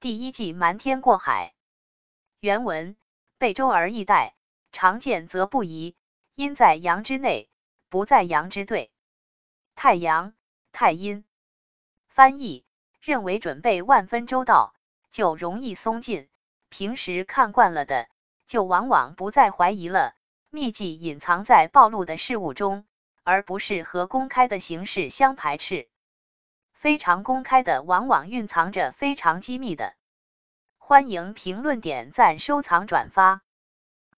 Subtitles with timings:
[0.00, 1.52] 第一计瞒天过海。
[2.40, 2.96] 原文：
[3.36, 4.34] 背周而易带，
[4.72, 5.94] 常见则不疑。
[6.34, 7.50] 因在阳之内，
[7.90, 8.90] 不在阳之对。
[9.74, 10.32] 太阳、
[10.72, 11.26] 太阴。
[12.08, 12.64] 翻译：
[13.02, 14.72] 认为准备万分周到，
[15.10, 16.28] 就容易松劲；
[16.70, 18.08] 平时看惯了的，
[18.46, 20.14] 就往往不再怀疑了。
[20.48, 22.86] 秘技隐藏在暴露的事物中，
[23.22, 25.89] 而不是和公开的形式相排斥。
[26.80, 29.92] 非常公开的，往往蕴藏着非常机密的。
[30.78, 33.42] 欢迎评论、点赞、收藏、转发。